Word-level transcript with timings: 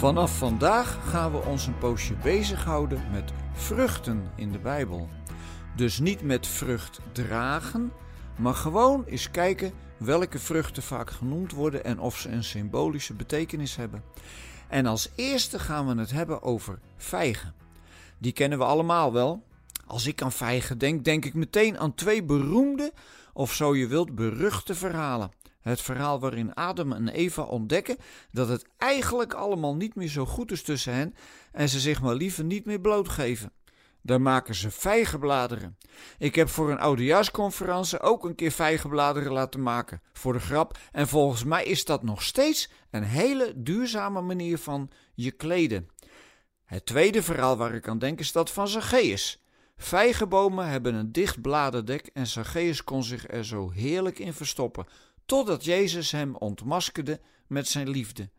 Vanaf 0.00 0.38
vandaag 0.38 1.10
gaan 1.10 1.32
we 1.32 1.38
ons 1.38 1.66
een 1.66 1.78
poosje 1.78 2.14
bezighouden 2.14 3.02
met 3.10 3.32
vruchten 3.52 4.30
in 4.36 4.52
de 4.52 4.58
Bijbel. 4.58 5.08
Dus 5.76 5.98
niet 5.98 6.22
met 6.22 6.46
vrucht 6.46 7.00
dragen, 7.12 7.92
maar 8.38 8.54
gewoon 8.54 9.04
eens 9.04 9.30
kijken 9.30 9.72
welke 9.96 10.38
vruchten 10.38 10.82
vaak 10.82 11.10
genoemd 11.10 11.52
worden 11.52 11.84
en 11.84 11.98
of 11.98 12.18
ze 12.18 12.28
een 12.28 12.44
symbolische 12.44 13.14
betekenis 13.14 13.76
hebben. 13.76 14.02
En 14.68 14.86
als 14.86 15.10
eerste 15.14 15.58
gaan 15.58 15.86
we 15.86 16.00
het 16.00 16.10
hebben 16.10 16.42
over 16.42 16.78
vijgen. 16.96 17.54
Die 18.18 18.32
kennen 18.32 18.58
we 18.58 18.64
allemaal 18.64 19.12
wel. 19.12 19.42
Als 19.86 20.06
ik 20.06 20.22
aan 20.22 20.32
vijgen 20.32 20.78
denk, 20.78 21.04
denk 21.04 21.24
ik 21.24 21.34
meteen 21.34 21.78
aan 21.78 21.94
twee 21.94 22.24
beroemde, 22.24 22.92
of 23.32 23.52
zo 23.52 23.76
je 23.76 23.86
wilt, 23.86 24.14
beruchte 24.14 24.74
verhalen. 24.74 25.30
Het 25.60 25.80
verhaal 25.80 26.20
waarin 26.20 26.54
Adam 26.54 26.92
en 26.92 27.08
Eva 27.08 27.42
ontdekken 27.42 27.96
dat 28.30 28.48
het 28.48 28.66
eigenlijk 28.76 29.32
allemaal 29.34 29.76
niet 29.76 29.94
meer 29.94 30.08
zo 30.08 30.26
goed 30.26 30.50
is 30.50 30.62
tussen 30.62 30.94
hen 30.94 31.14
en 31.52 31.68
ze 31.68 31.80
zich 31.80 32.02
maar 32.02 32.14
liever 32.14 32.44
niet 32.44 32.64
meer 32.64 32.80
blootgeven. 32.80 33.52
Daar 34.02 34.20
maken 34.20 34.54
ze 34.54 34.70
vijgenbladeren. 34.70 35.76
Ik 36.18 36.34
heb 36.34 36.48
voor 36.48 36.70
een 36.70 36.78
oudejaarsconferentie 36.78 38.00
ook 38.00 38.24
een 38.24 38.34
keer 38.34 38.50
vijgenbladeren 38.50 39.32
laten 39.32 39.62
maken, 39.62 40.02
voor 40.12 40.32
de 40.32 40.40
grap. 40.40 40.78
En 40.92 41.08
volgens 41.08 41.44
mij 41.44 41.64
is 41.64 41.84
dat 41.84 42.02
nog 42.02 42.22
steeds 42.22 42.70
een 42.90 43.02
hele 43.02 43.52
duurzame 43.56 44.20
manier 44.20 44.58
van 44.58 44.90
je 45.14 45.30
kleden. 45.30 45.88
Het 46.64 46.86
tweede 46.86 47.22
verhaal 47.22 47.56
waar 47.56 47.74
ik 47.74 47.88
aan 47.88 47.98
denk 47.98 48.18
is 48.18 48.32
dat 48.32 48.50
van 48.50 48.68
Zacchaeus. 48.68 49.42
Vijgenbomen 49.82 50.68
hebben 50.68 50.94
een 50.94 51.12
dicht 51.12 51.40
bladerdek 51.40 52.10
en 52.12 52.26
Zacchaeus 52.26 52.84
kon 52.84 53.02
zich 53.04 53.30
er 53.30 53.44
zo 53.44 53.70
heerlijk 53.70 54.18
in 54.18 54.32
verstoppen, 54.32 54.86
totdat 55.26 55.64
Jezus 55.64 56.10
hem 56.10 56.36
ontmaskerde 56.36 57.20
met 57.46 57.68
zijn 57.68 57.88
liefde. 57.88 58.30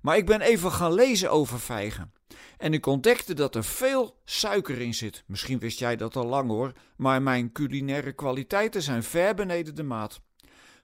Maar 0.00 0.16
ik 0.16 0.26
ben 0.26 0.40
even 0.40 0.72
gaan 0.72 0.92
lezen 0.92 1.30
over 1.30 1.60
vijgen. 1.60 2.12
En 2.58 2.72
ik 2.72 2.86
ontdekte 2.86 3.34
dat 3.34 3.54
er 3.54 3.64
veel 3.64 4.20
suiker 4.24 4.80
in 4.80 4.94
zit. 4.94 5.24
Misschien 5.26 5.58
wist 5.58 5.78
jij 5.78 5.96
dat 5.96 6.16
al 6.16 6.26
lang 6.26 6.48
hoor, 6.50 6.72
maar 6.96 7.22
mijn 7.22 7.52
culinaire 7.52 8.12
kwaliteiten 8.12 8.82
zijn 8.82 9.02
ver 9.02 9.34
beneden 9.34 9.74
de 9.74 9.82
maat. 9.82 10.20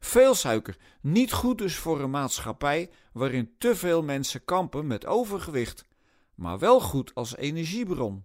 Veel 0.01 0.35
suiker, 0.35 0.77
niet 1.01 1.33
goed 1.33 1.59
dus 1.59 1.77
voor 1.77 2.01
een 2.01 2.11
maatschappij 2.11 2.91
waarin 3.13 3.55
te 3.59 3.77
veel 3.77 4.03
mensen 4.03 4.45
kampen 4.45 4.87
met 4.87 5.07
overgewicht, 5.07 5.85
maar 6.35 6.59
wel 6.59 6.81
goed 6.81 7.15
als 7.15 7.37
energiebron. 7.37 8.25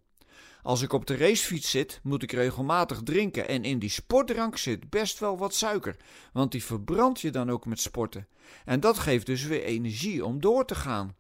Als 0.63 0.81
ik 0.81 0.93
op 0.93 1.05
de 1.05 1.17
racefiets 1.17 1.69
zit, 1.69 1.99
moet 2.03 2.23
ik 2.23 2.31
regelmatig 2.31 3.01
drinken 3.03 3.47
en 3.47 3.63
in 3.63 3.79
die 3.79 3.89
sportdrank 3.89 4.57
zit 4.57 4.89
best 4.89 5.19
wel 5.19 5.37
wat 5.37 5.53
suiker, 5.53 5.95
want 6.33 6.51
die 6.51 6.63
verbrand 6.63 7.21
je 7.21 7.29
dan 7.29 7.49
ook 7.49 7.65
met 7.65 7.79
sporten. 7.79 8.27
En 8.65 8.79
dat 8.79 8.99
geeft 8.99 9.25
dus 9.25 9.43
weer 9.43 9.63
energie 9.63 10.25
om 10.25 10.39
door 10.39 10.65
te 10.65 10.75
gaan. 10.75 11.15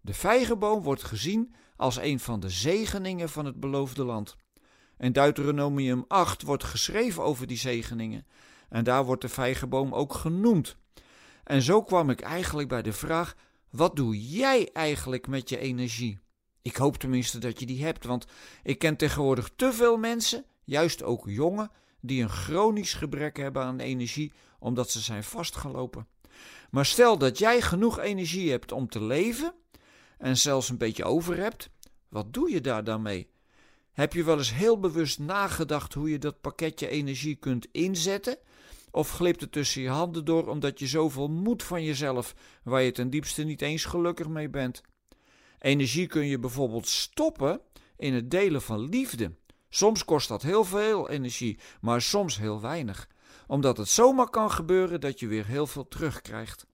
De 0.00 0.14
vijgenboom 0.14 0.82
wordt 0.82 1.04
gezien 1.04 1.54
als 1.76 1.96
een 1.96 2.20
van 2.20 2.40
de 2.40 2.48
zegeningen 2.48 3.28
van 3.28 3.44
het 3.44 3.60
beloofde 3.60 4.04
land. 4.04 4.36
In 4.98 5.12
Deuteronomium 5.12 6.04
8 6.08 6.42
wordt 6.42 6.64
geschreven 6.64 7.22
over 7.22 7.46
die 7.46 7.56
zegeningen 7.56 8.26
en 8.68 8.84
daar 8.84 9.04
wordt 9.04 9.22
de 9.22 9.28
vijgenboom 9.28 9.94
ook 9.94 10.14
genoemd. 10.14 10.76
En 11.44 11.62
zo 11.62 11.82
kwam 11.82 12.10
ik 12.10 12.20
eigenlijk 12.20 12.68
bij 12.68 12.82
de 12.82 12.92
vraag: 12.92 13.36
wat 13.70 13.96
doe 13.96 14.28
jij 14.28 14.70
eigenlijk 14.72 15.26
met 15.26 15.48
je 15.48 15.58
energie? 15.58 16.18
Ik 16.68 16.76
hoop 16.76 16.96
tenminste 16.96 17.38
dat 17.38 17.60
je 17.60 17.66
die 17.66 17.84
hebt, 17.84 18.04
want 18.04 18.26
ik 18.62 18.78
ken 18.78 18.96
tegenwoordig 18.96 19.50
te 19.56 19.72
veel 19.72 19.96
mensen, 19.96 20.44
juist 20.64 21.02
ook 21.02 21.28
jongen, 21.28 21.70
die 22.00 22.22
een 22.22 22.28
chronisch 22.28 22.94
gebrek 22.94 23.36
hebben 23.36 23.62
aan 23.62 23.78
energie 23.78 24.32
omdat 24.58 24.90
ze 24.90 25.00
zijn 25.00 25.24
vastgelopen. 25.24 26.06
Maar 26.70 26.86
stel 26.86 27.18
dat 27.18 27.38
jij 27.38 27.60
genoeg 27.60 27.98
energie 27.98 28.50
hebt 28.50 28.72
om 28.72 28.88
te 28.88 29.02
leven 29.02 29.54
en 30.18 30.36
zelfs 30.36 30.68
een 30.68 30.78
beetje 30.78 31.04
over 31.04 31.36
hebt, 31.36 31.70
wat 32.08 32.32
doe 32.32 32.50
je 32.50 32.60
daar 32.60 32.84
dan 32.84 33.02
mee? 33.02 33.30
Heb 33.92 34.12
je 34.12 34.24
wel 34.24 34.38
eens 34.38 34.54
heel 34.54 34.80
bewust 34.80 35.18
nagedacht 35.18 35.94
hoe 35.94 36.10
je 36.10 36.18
dat 36.18 36.40
pakketje 36.40 36.88
energie 36.88 37.36
kunt 37.36 37.66
inzetten? 37.72 38.38
Of 38.90 39.10
glipt 39.10 39.40
het 39.40 39.52
tussen 39.52 39.82
je 39.82 39.88
handen 39.88 40.24
door 40.24 40.46
omdat 40.48 40.78
je 40.78 40.86
zoveel 40.86 41.28
moed 41.28 41.62
van 41.62 41.84
jezelf, 41.84 42.34
waar 42.62 42.82
je 42.82 42.92
ten 42.92 43.10
diepste 43.10 43.44
niet 43.44 43.62
eens 43.62 43.84
gelukkig 43.84 44.28
mee 44.28 44.48
bent? 44.48 44.82
Energie 45.58 46.06
kun 46.06 46.26
je 46.26 46.38
bijvoorbeeld 46.38 46.88
stoppen 46.88 47.60
in 47.96 48.14
het 48.14 48.30
delen 48.30 48.62
van 48.62 48.88
liefde. 48.88 49.32
Soms 49.68 50.04
kost 50.04 50.28
dat 50.28 50.42
heel 50.42 50.64
veel 50.64 51.08
energie, 51.08 51.58
maar 51.80 52.02
soms 52.02 52.38
heel 52.38 52.60
weinig. 52.60 53.08
Omdat 53.46 53.76
het 53.76 53.88
zomaar 53.88 54.30
kan 54.30 54.50
gebeuren 54.50 55.00
dat 55.00 55.20
je 55.20 55.26
weer 55.26 55.46
heel 55.46 55.66
veel 55.66 55.88
terugkrijgt. 55.88 56.66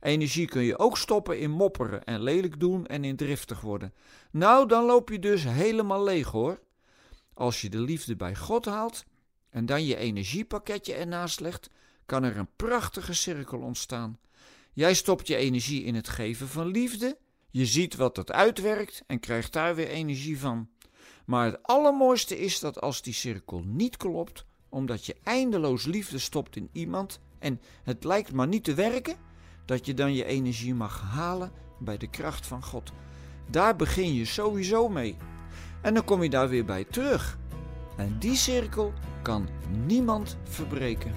Energie 0.00 0.46
kun 0.46 0.62
je 0.62 0.78
ook 0.78 0.98
stoppen 0.98 1.38
in 1.38 1.50
mopperen 1.50 2.04
en 2.04 2.22
lelijk 2.22 2.60
doen 2.60 2.86
en 2.86 3.04
in 3.04 3.16
driftig 3.16 3.60
worden. 3.60 3.94
Nou, 4.30 4.68
dan 4.68 4.84
loop 4.84 5.08
je 5.08 5.18
dus 5.18 5.44
helemaal 5.44 6.04
leeg 6.04 6.28
hoor. 6.28 6.60
Als 7.34 7.60
je 7.60 7.68
de 7.68 7.80
liefde 7.80 8.16
bij 8.16 8.36
God 8.36 8.64
haalt 8.64 9.04
en 9.50 9.66
dan 9.66 9.84
je 9.84 9.96
energiepakketje 9.96 10.94
ernaast 10.94 11.40
legt, 11.40 11.70
kan 12.06 12.22
er 12.24 12.36
een 12.36 12.56
prachtige 12.56 13.14
cirkel 13.14 13.58
ontstaan. 13.58 14.18
Jij 14.72 14.94
stopt 14.94 15.26
je 15.26 15.36
energie 15.36 15.84
in 15.84 15.94
het 15.94 16.08
geven 16.08 16.48
van 16.48 16.66
liefde 16.66 17.18
je 17.52 17.66
ziet 17.66 17.96
wat 17.96 18.16
het 18.16 18.32
uitwerkt 18.32 19.02
en 19.06 19.20
krijgt 19.20 19.52
daar 19.52 19.74
weer 19.74 19.88
energie 19.88 20.38
van. 20.38 20.68
Maar 21.24 21.46
het 21.46 21.62
allermooiste 21.62 22.38
is 22.38 22.60
dat 22.60 22.80
als 22.80 23.02
die 23.02 23.14
cirkel 23.14 23.62
niet 23.66 23.96
klopt, 23.96 24.44
omdat 24.68 25.06
je 25.06 25.16
eindeloos 25.22 25.84
liefde 25.84 26.18
stopt 26.18 26.56
in 26.56 26.68
iemand 26.72 27.20
en 27.38 27.60
het 27.82 28.04
lijkt 28.04 28.32
maar 28.32 28.48
niet 28.48 28.64
te 28.64 28.74
werken, 28.74 29.16
dat 29.64 29.86
je 29.86 29.94
dan 29.94 30.14
je 30.14 30.24
energie 30.24 30.74
mag 30.74 31.00
halen 31.00 31.52
bij 31.78 31.96
de 31.96 32.10
kracht 32.10 32.46
van 32.46 32.64
God. 32.64 32.92
Daar 33.50 33.76
begin 33.76 34.14
je 34.14 34.24
sowieso 34.24 34.88
mee. 34.88 35.16
En 35.82 35.94
dan 35.94 36.04
kom 36.04 36.22
je 36.22 36.30
daar 36.30 36.48
weer 36.48 36.64
bij 36.64 36.84
terug. 36.84 37.38
En 37.96 38.16
die 38.18 38.36
cirkel 38.36 38.92
kan 39.22 39.48
niemand 39.86 40.36
verbreken. 40.42 41.12